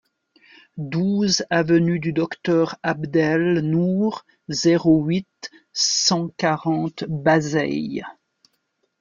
[0.77, 5.27] douze avenue du Docteur Abd El Nour, zéro huit,
[5.73, 8.03] cent quarante, Bazeilles